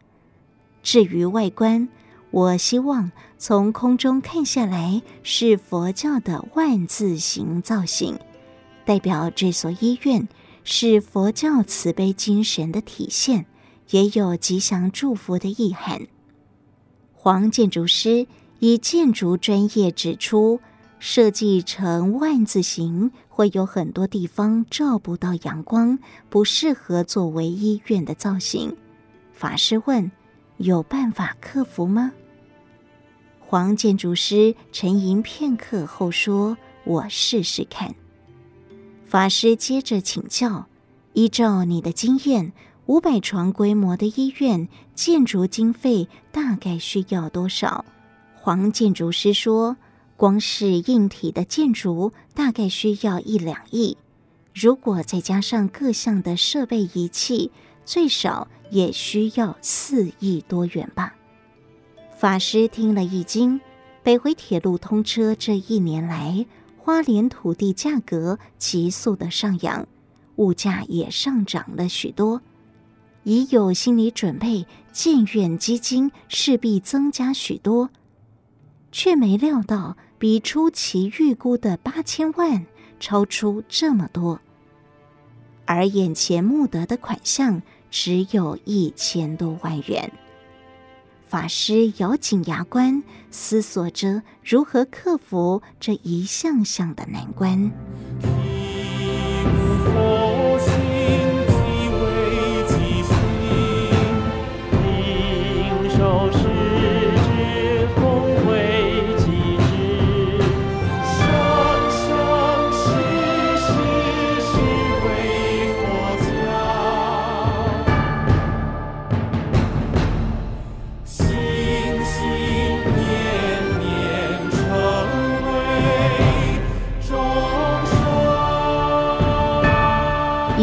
[0.83, 1.89] 至于外观，
[2.31, 8.19] 我希望从空中看下来是佛教的万字形造型，
[8.85, 10.27] 代表这所医院
[10.63, 13.45] 是佛教慈悲精神的体现，
[13.89, 16.07] 也有吉祥祝福的意涵。
[17.13, 18.27] 黄建筑师
[18.59, 20.59] 以建筑专业指出。
[21.01, 25.97] 设计成万字形，会有很多地方照不到阳光，
[26.29, 28.75] 不适合作为医院的造型。
[29.31, 30.11] 法师问
[30.59, 32.11] ：“有办法克服吗？”
[33.39, 37.95] 黄建筑师沉吟片刻后说：“我试试看。”
[39.07, 40.67] 法师接着请教
[41.15, 42.51] ：“依照你的经验，
[42.87, 47.85] 五百床规模的医院建筑经费大概需要多少？”
[48.35, 49.77] 黄建筑师说。
[50.19, 53.95] 光是硬体的建筑大概需要一两亿，
[54.53, 57.53] 如果再加上各项的设备仪器，
[57.85, 61.15] 最少也需要四亿多元吧。
[62.17, 63.61] 法师听了一惊。
[64.03, 66.45] 北回铁路通车这一年来，
[66.77, 69.87] 花莲土地价格急速的上扬，
[70.35, 72.41] 物价也上涨了许多，
[73.23, 77.89] 已有心理准备，建院基金势必增加许多，
[78.91, 79.97] 却没料到。
[80.19, 82.65] 比出其预估的八千万
[82.99, 84.41] 超出这么多，
[85.63, 90.11] 而眼前募得的款项只有一千多万元。
[91.25, 97.71] 法师咬紧牙关，思索着如何克服这一项项的难关。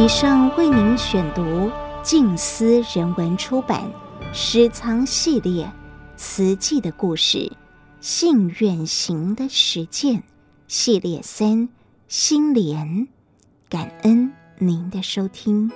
[0.07, 1.69] 以上为您选读
[2.01, 3.83] 静思人文出版
[4.33, 5.65] 《诗藏系列》
[6.17, 7.51] 词记的故事，
[8.01, 10.23] 信远行的实践
[10.69, 11.69] 系列三
[12.07, 13.09] 心莲，
[13.69, 15.73] 感恩您的收听。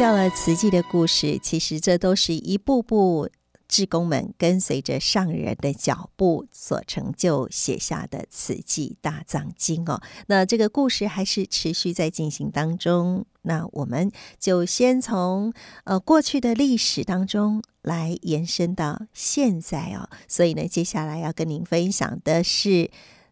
[0.00, 3.28] 到了慈济的故事，其实这都是一步步
[3.68, 10.00] 志工们跟随着上人的脚步所成就写下的《慈济大藏经》哦。
[10.26, 13.26] 那这个故事还是持续在进行当中。
[13.42, 15.52] 那我们就先从
[15.84, 20.08] 呃过去的历史当中来延伸到现在哦。
[20.26, 22.90] 所以呢，接下来要跟您分享的是。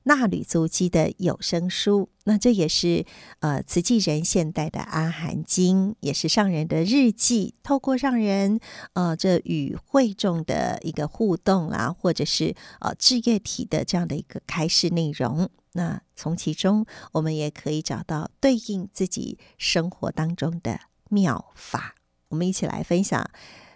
[0.09, 3.05] 纳履足迹的有声书，那这也是
[3.41, 7.55] 呃慈济人现代的阿含经，也是上人的日记。
[7.63, 8.59] 透过上人
[8.95, 20.81] 呃这与会众的一个互动啦，或者是呃志业体的这样的一个开示内容，那从其中我们也可以找到对应自己生活当中的
[21.11, 21.97] 妙法。
[22.29, 23.31] 我们一起来分享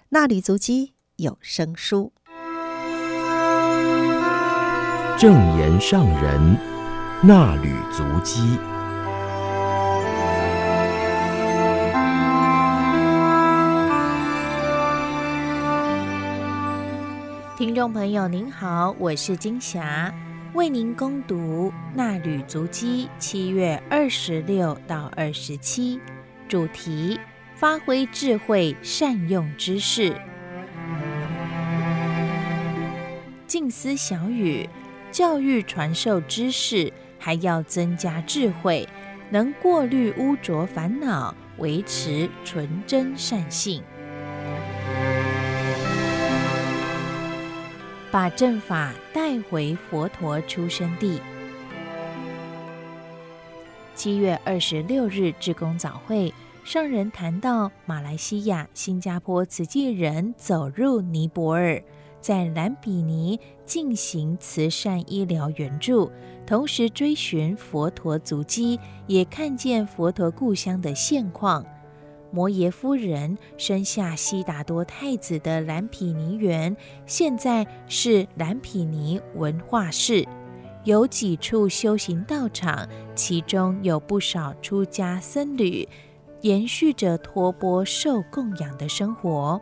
[0.09, 2.15] 纳履足迹有声书。
[5.23, 6.59] 正言上人
[7.23, 8.59] 衲履足迹，
[17.57, 20.13] 听众朋友您好，我是金霞，
[20.55, 26.01] 为您攻读衲履足迹七月二十六到二十七，
[26.49, 27.21] 主题：
[27.55, 30.21] 发挥智慧，善用知识。
[33.47, 34.69] 静思小语。
[35.13, 38.89] 教育传授知识，还要增加智慧，
[39.29, 43.83] 能过滤污浊烦恼，维持纯真善性，
[48.11, 51.21] 把正法带回佛陀出生地。
[53.95, 56.33] 七月二十六日，志工早会，
[56.65, 61.83] 上人谈到马来西亚、新加坡慈济人走入尼泊尔。
[62.23, 63.41] 在蓝毗尼
[63.73, 66.13] 进行慈善医疗援助，
[66.45, 71.65] 同时追寻佛陀足迹，也看见佛陀故乡的现况。
[72.31, 80.29] 摩耶夫人生下悉达多太子的蓝毗尼园，现在是蓝毗尼文化室，
[80.85, 85.89] 有几处修行道场，其中有不少出家僧侣，
[86.43, 89.59] 延续着托钵受供养的生活。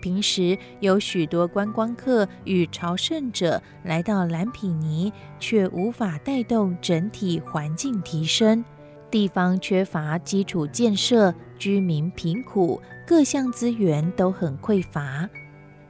[0.00, 8.64] 平时有许多观光客与朝圣者来到蓝毗尼，却无法带动整体环境提升。
[9.10, 15.28] 地方缺乏基础建设，居民贫苦，各项资源都很匮乏。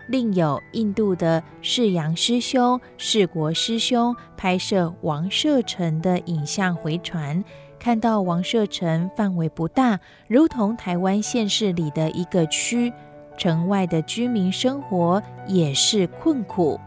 [0.08, 7.44] 另有印度的释扬师兄、释国师兄拍摄王舍城的影像回传，
[7.78, 12.90] 看到王舍城范围不大，如同台湾县市里的一个区。
[13.38, 16.78] 城外的居民生活也是困苦。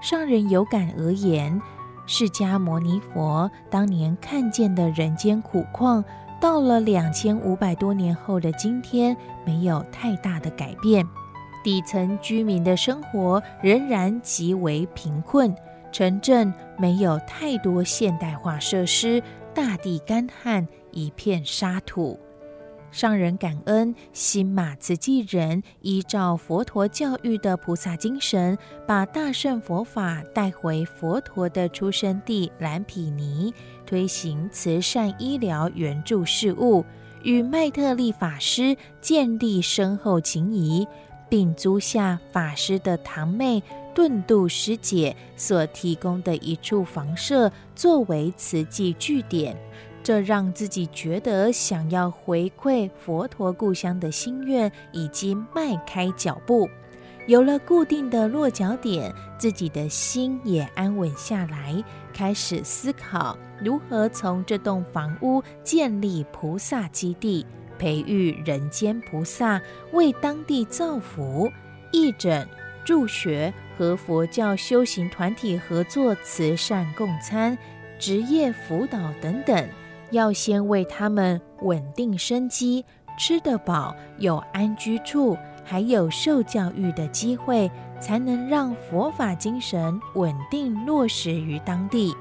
[0.00, 1.60] 上人有感而言：
[2.06, 6.02] 释迦牟尼佛当年看见的人间苦况，
[6.40, 11.04] 到了两千五百多年后的今天，没有太大的改变。
[11.64, 15.52] 底层居民的生活仍然极为贫困，
[15.90, 19.20] 城镇没有太多现代化设施，
[19.52, 22.16] 大地干旱，一片沙土。
[22.96, 33.52] 上人感恩新马慈济人依照佛陀教育的菩萨精神，把大乘佛法带回佛陀的出生地蓝毗尼，
[33.84, 36.86] 推行慈善医疗援助事务，
[37.22, 40.88] 与麦特利法师建立深厚情谊，
[41.28, 43.62] 并租下法师的堂妹
[43.94, 49.54] 顿度师姐所提供的一处房舍，作为慈济据点。
[50.06, 56.70] 这让自己觉得想要回馈佛陀故乡的心愿已经迈开脚步，
[57.26, 61.82] 有了固定的落脚点，自己的心也安稳下来，
[62.14, 67.44] 开始思考如何从这栋房屋建立菩萨基地，
[67.76, 69.60] 培育人间菩萨，
[69.92, 71.50] 为当地造福、
[71.90, 72.48] 义诊、
[72.84, 77.58] 助学和佛教修行团体合作慈善共餐、
[77.98, 79.68] 职业辅导等等。
[80.10, 82.84] 要先为他们稳定生机，
[83.18, 92.14] 吃得饱，有安居处，还有受教育的机会，才能让佛法精神稳定落实于当地。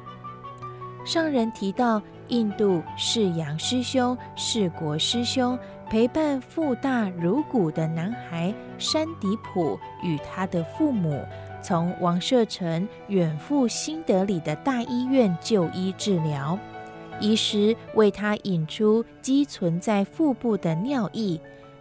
[1.06, 5.58] 上人提到，印度释扬师兄、释国师兄
[5.88, 11.24] 陪伴腹大如鼓的男孩山迪普与他的父母，
[11.62, 16.58] 从王舍城远赴新德里的大医院就医治疗。
[17.20, 21.40] 医师为他引出积存在腹部的尿液，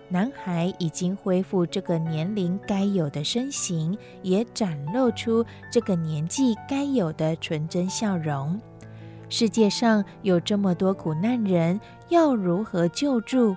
[0.09, 8.61] 男孩已经恢复这个年龄该有的身形，也展露出这个年纪该有的纯真笑容。
[9.29, 13.57] 世界上有这么多苦难人，要如何救助？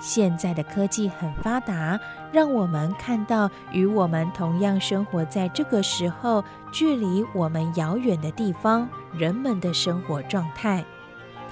[0.00, 2.00] 现在的科技很发达，
[2.32, 6.42] 让我们看到与我们同样生活在这个时候、
[6.72, 10.82] 距离我们遥远的地方人们的生活状态。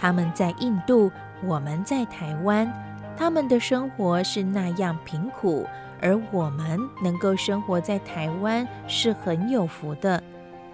[0.00, 1.10] 他们在印度，
[1.44, 2.70] 我们在台湾，
[3.16, 5.66] 他们的生活是那样贫苦，
[6.00, 10.22] 而我们能够生活在台湾是很有福的。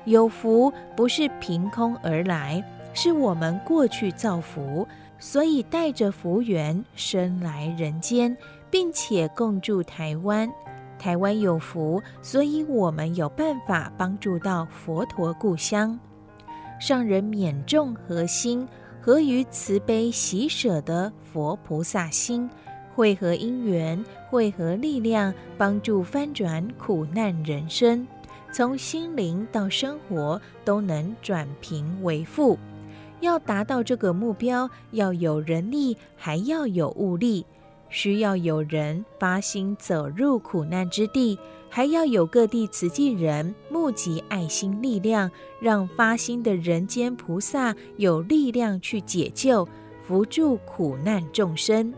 [0.05, 2.63] 有福不是凭空而来，
[2.93, 4.87] 是我们过去造福。
[5.19, 8.37] 所以带着福缘生来人间，
[8.69, 10.53] 并且共筑台湾。
[10.99, 15.99] 台湾有福，所以我们有办法帮助到佛陀故乡。
[16.79, 18.69] 上人免众合心，
[19.05, 22.49] 合于慈悲喜舍的佛菩萨心，
[22.95, 28.09] 汇合因缘，汇合力量，帮助翻转苦难人生，
[28.51, 32.59] 从心灵到生活都能转贫为富。
[33.21, 37.45] 要达到这个目标，要有人力，还要有物力，
[37.95, 41.39] 需要有人发心走入苦难之地，
[41.71, 45.31] 还要有各地慈济人募集爱心力量，
[45.61, 49.67] 让发心的人间菩萨有力量去解救、
[50.05, 51.95] 扶助苦难众生。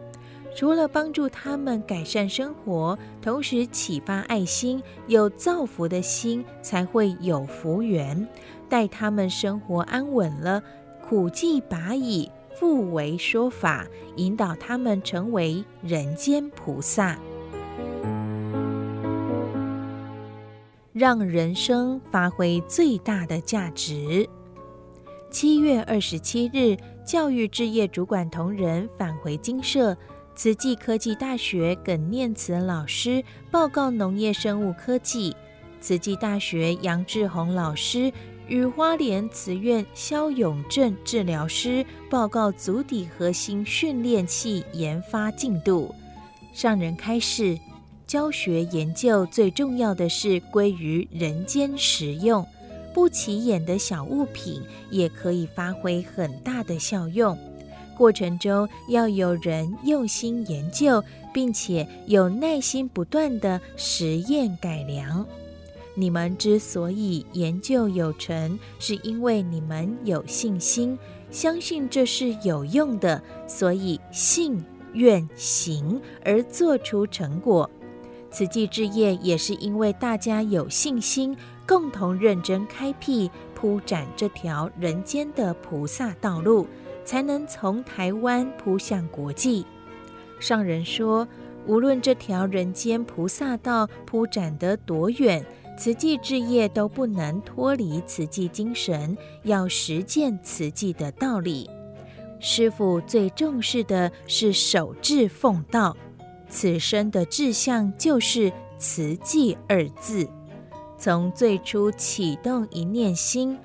[0.55, 8.29] 除了帮助他们改善生活，同时启发爱心，有造福的心，才会有福缘，
[8.69, 10.63] 待他们生活安稳了。
[11.09, 13.87] 苦既拔矣，复为说法，
[14.17, 17.19] 引导他们成为人间菩萨，
[20.95, 24.27] 让人生发挥最大的价值。
[25.31, 29.95] 七月二十七日，教育置业主管同仁返回精舍，
[30.35, 35.37] 慈济科技大学耿念慈老师报告农业生物科技，
[35.79, 38.11] 慈济大学杨志宏老师。
[38.49, 45.95] 与花莲慈院萧永正治疗师报告足底核心训练器研发进度。
[46.53, 47.59] 上人开示，
[48.07, 52.47] 教学研究最重要的是归于人间实用，
[52.95, 57.37] 不起眼的小物品也可以发挥很大的效用。
[57.97, 65.27] 过程中要有人用心研究，并且有耐心不断的实验改良。
[65.99, 70.99] 你们之所以研究有成，是因为你们有信心，
[71.31, 77.69] 相信这是有用的，所以信愿行而做出成果。
[78.31, 81.35] 慈济志业也是因为大家有信心，
[81.67, 86.67] 共同认真开辟铺展这条人间的菩萨道路，
[87.07, 89.65] 才能从台湾铺向国际。
[90.39, 91.27] 上人说，
[91.67, 95.43] 无论这条人间菩萨道铺展得多远。
[95.77, 101.69] 慈济志业都不能脱离慈济精神，要实践慈济的道理。
[102.41, 105.95] 师父最重视的是守志奉道，
[106.49, 110.27] 此生的志向就是慈济二字。
[110.99, 113.59] 从最初启动一念心，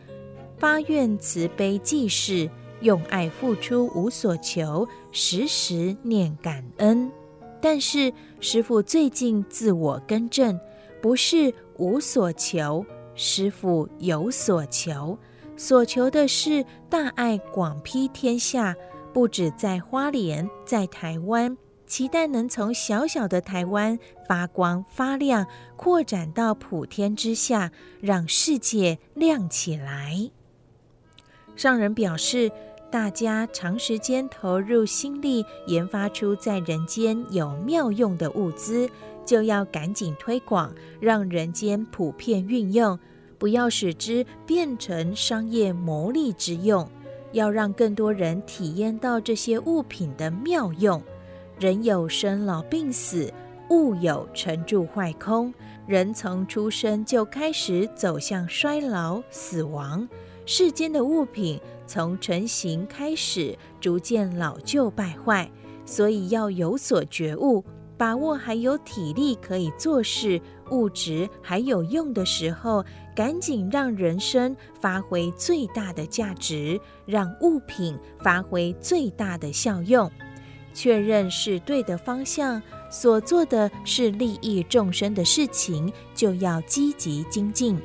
[0.57, 2.49] 发愿慈悲济世，
[2.81, 7.09] 用爱付出无所求，时时念感恩。
[7.61, 10.59] 但是师父最近自我更正，
[11.01, 11.53] 不是。
[11.81, 15.17] 无所求，师父有所求，
[15.57, 18.75] 所求的是大爱广披天下，
[19.11, 21.57] 不止在花莲，在台湾，
[21.87, 30.29] 期待能从小小的台湾发光发亮，扩展到普天之下，让世界亮起来。
[31.55, 32.51] 上人表示，
[32.91, 38.87] 大家长时间投入心力，研发出在人间有妙用的物资。
[39.25, 42.97] 就要赶紧推广，让人间普遍运用，
[43.37, 46.87] 不要使之变成商业牟利之用。
[47.33, 51.01] 要让更多人体验到这些物品的妙用。
[51.57, 53.33] 人有生老病死，
[53.69, 55.53] 物有成住坏空。
[55.87, 60.05] 人从出生就开始走向衰老死亡。
[60.45, 61.57] 世间的物品
[61.87, 65.49] 从成型开始，逐渐老旧败坏，
[65.85, 67.63] 所以要有所觉悟。
[68.01, 70.41] 把握还有体力可以做事，
[70.71, 72.83] 物质还有用的时候，
[73.15, 80.11] 赶紧让人生发挥最大的价值，让物品发挥最大的效用。
[80.73, 87.79] 确认是对的方向，所做的是利益众生的事情，就要积极精进。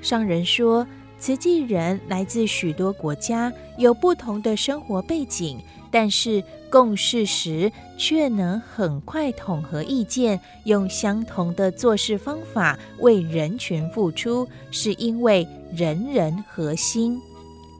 [0.00, 0.86] 上人说，
[1.20, 5.60] 慈济人来自许多国家，有不同的生活背景。
[5.92, 17.20] 但是共事时却能很快统合意见，用相同的做事方法为人群付出，是因为人人合心。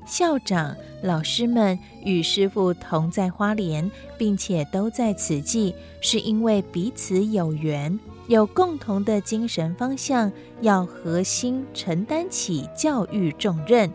[0.05, 3.89] 校长、老师们与师父同在花莲，
[4.19, 7.97] 并且都在慈济，是因为彼此有缘，
[8.31, 13.93] 有共同的精神方向，要核心承担起教育重任。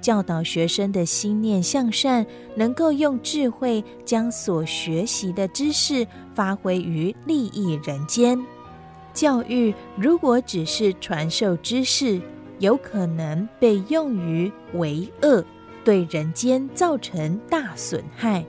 [0.00, 2.24] 教导学生的心念向善，
[2.54, 8.40] 能够用智慧将所学习的知识发挥于利益人间。
[9.12, 12.20] 教育如果只是传授知识，
[12.60, 15.44] 有可能被用于为恶，
[15.84, 18.44] 对人间造成大损害。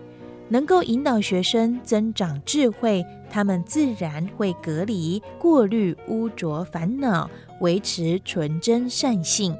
[0.50, 3.04] 能够引导学生增长智慧，
[3.34, 7.28] 他们自然会隔离、过滤污浊烦恼，
[7.62, 9.58] 维持纯真善性。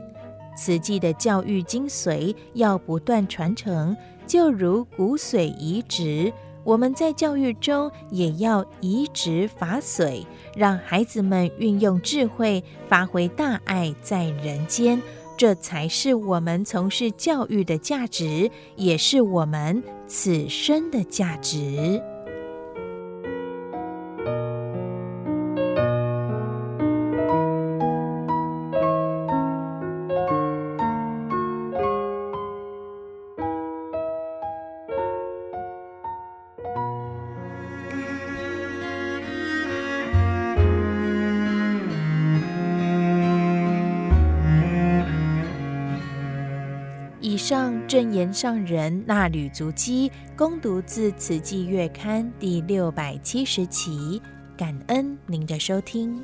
[0.56, 3.98] 慈济的教育精髓要不断传承，
[4.28, 6.32] 就如骨髓移植，
[6.64, 10.24] 我们在教育中也要移植法髓，
[10.56, 15.02] 让孩子们运用智慧，发挥大爱在人间，
[15.36, 22.00] 这才是我们从事教育的价值，也是我们此生的价值。
[48.24, 54.22] 人上人那履足迹，攻读自《慈济月刊》第六百七十期，
[54.56, 56.24] 感恩您的收听。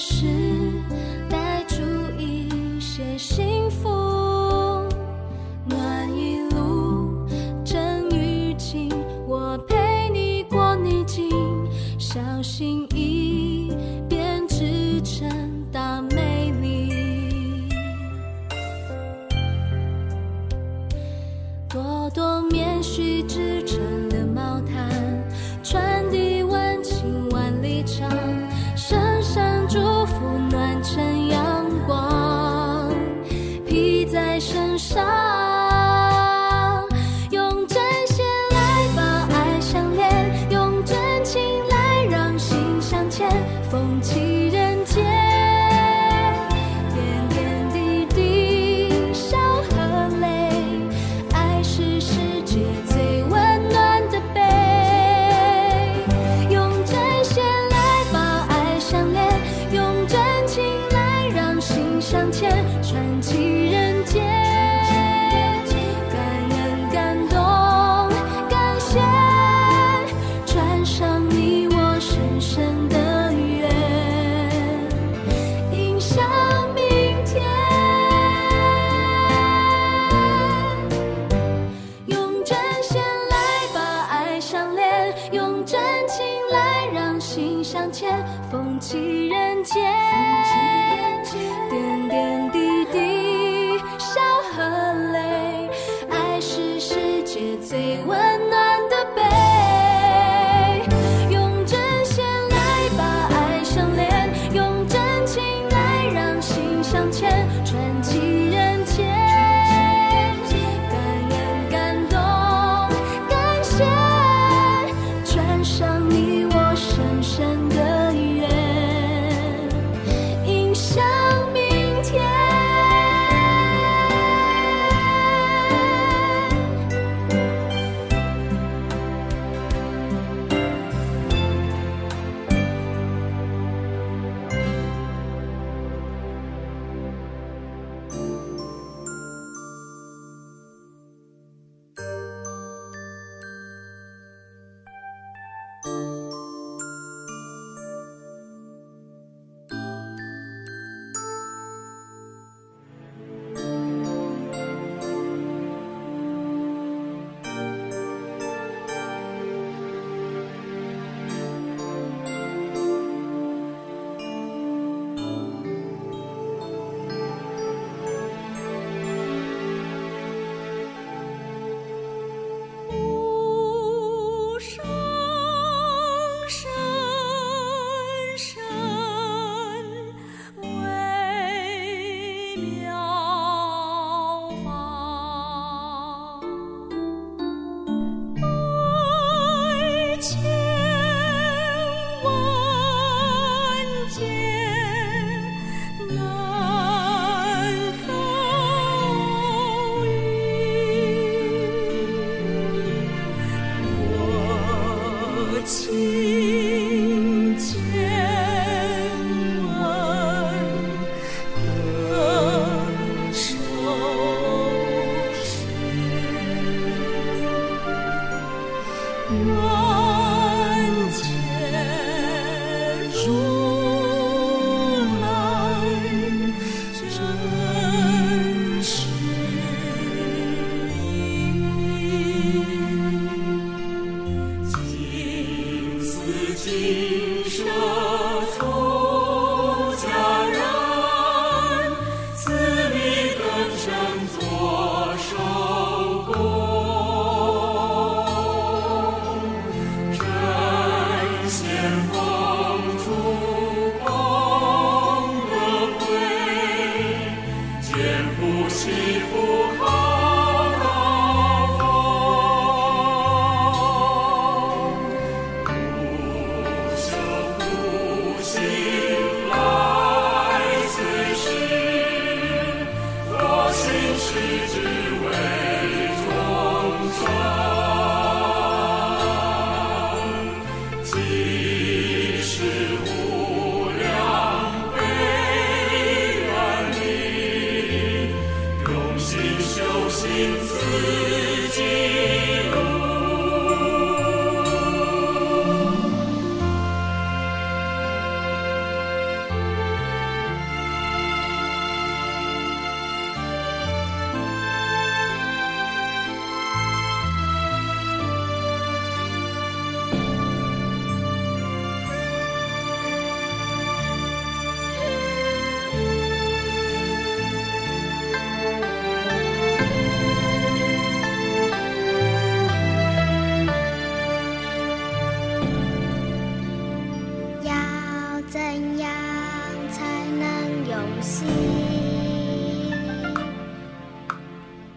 [0.00, 0.39] 是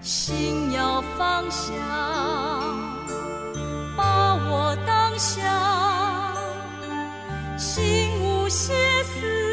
[0.03, 1.71] 心要放下，
[3.95, 5.41] 把我当下，
[7.57, 8.73] 心无歇
[9.03, 9.52] 思。